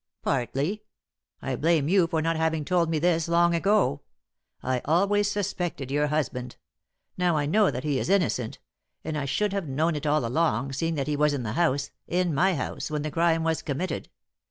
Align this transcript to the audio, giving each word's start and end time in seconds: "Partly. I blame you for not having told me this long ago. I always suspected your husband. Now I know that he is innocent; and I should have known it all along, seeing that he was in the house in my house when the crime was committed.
"Partly. 0.23 0.81
I 1.43 1.55
blame 1.55 1.87
you 1.87 2.07
for 2.07 2.23
not 2.23 2.35
having 2.35 2.65
told 2.65 2.89
me 2.89 2.97
this 2.97 3.27
long 3.27 3.53
ago. 3.53 4.01
I 4.63 4.79
always 4.85 5.29
suspected 5.29 5.91
your 5.91 6.07
husband. 6.07 6.55
Now 7.19 7.37
I 7.37 7.45
know 7.45 7.69
that 7.69 7.83
he 7.83 7.99
is 7.99 8.09
innocent; 8.09 8.57
and 9.03 9.15
I 9.15 9.25
should 9.25 9.53
have 9.53 9.67
known 9.69 9.95
it 9.95 10.07
all 10.07 10.25
along, 10.25 10.71
seeing 10.73 10.95
that 10.95 11.05
he 11.05 11.15
was 11.15 11.35
in 11.35 11.43
the 11.43 11.53
house 11.53 11.91
in 12.07 12.33
my 12.33 12.55
house 12.55 12.89
when 12.89 13.03
the 13.03 13.11
crime 13.11 13.43
was 13.43 13.61
committed. 13.61 14.09